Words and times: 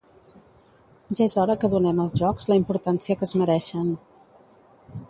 Ja 1.19 1.23
és 1.27 1.35
hora 1.41 1.57
que 1.65 1.71
donem 1.75 2.01
als 2.05 2.17
jocs 2.23 2.51
la 2.53 2.59
importància 2.63 3.19
que 3.21 3.31
es 3.31 3.39
mereixen. 3.45 3.95